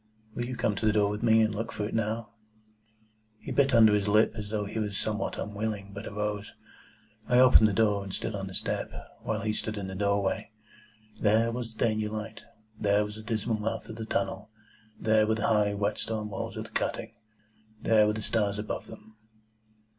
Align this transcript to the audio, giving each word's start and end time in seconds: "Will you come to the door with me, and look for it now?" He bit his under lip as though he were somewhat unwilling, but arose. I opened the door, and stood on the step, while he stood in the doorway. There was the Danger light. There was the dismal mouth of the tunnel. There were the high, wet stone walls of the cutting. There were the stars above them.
"Will 0.33 0.45
you 0.45 0.55
come 0.55 0.73
to 0.77 0.87
the 0.87 0.91
door 0.91 1.11
with 1.11 1.21
me, 1.21 1.43
and 1.43 1.53
look 1.53 1.71
for 1.71 1.85
it 1.87 1.93
now?" 1.93 2.31
He 3.37 3.51
bit 3.51 3.69
his 3.69 3.77
under 3.77 3.93
lip 3.93 4.31
as 4.33 4.49
though 4.49 4.65
he 4.65 4.79
were 4.79 4.89
somewhat 4.89 5.37
unwilling, 5.37 5.91
but 5.93 6.07
arose. 6.07 6.53
I 7.27 7.37
opened 7.37 7.67
the 7.67 7.73
door, 7.73 8.03
and 8.03 8.11
stood 8.11 8.33
on 8.33 8.47
the 8.47 8.55
step, 8.55 8.91
while 9.21 9.41
he 9.41 9.53
stood 9.53 9.77
in 9.77 9.85
the 9.85 9.93
doorway. 9.93 10.49
There 11.19 11.51
was 11.51 11.75
the 11.75 11.85
Danger 11.85 12.09
light. 12.09 12.41
There 12.79 13.05
was 13.05 13.17
the 13.17 13.21
dismal 13.21 13.59
mouth 13.59 13.89
of 13.89 13.97
the 13.97 14.05
tunnel. 14.05 14.49
There 14.99 15.27
were 15.27 15.35
the 15.35 15.45
high, 15.45 15.75
wet 15.75 15.99
stone 15.99 16.31
walls 16.31 16.57
of 16.57 16.63
the 16.63 16.71
cutting. 16.71 17.13
There 17.83 18.07
were 18.07 18.13
the 18.13 18.23
stars 18.23 18.57
above 18.57 18.87
them. 18.87 19.17